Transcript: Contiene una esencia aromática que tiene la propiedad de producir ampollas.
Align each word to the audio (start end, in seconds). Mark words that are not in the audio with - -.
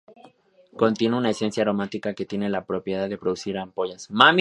Contiene 0.77 1.15
una 1.15 1.29
esencia 1.29 1.61
aromática 1.61 2.15
que 2.15 2.25
tiene 2.25 2.49
la 2.49 2.65
propiedad 2.65 3.07
de 3.07 3.19
producir 3.19 3.55
ampollas. 3.59 4.07